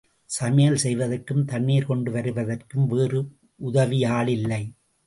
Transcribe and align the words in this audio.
சமையல் 0.29 0.75
செய்வதற்கும், 0.75 1.43
தண்ணிர் 1.45 1.85
கொண்டு 1.85 2.11
வருவதற்கும் 2.11 2.87
வேறு 2.87 3.21
உதவியாளில்லை. 3.59 4.63